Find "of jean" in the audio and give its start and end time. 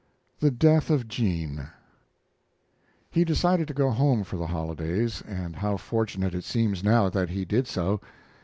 0.89-1.67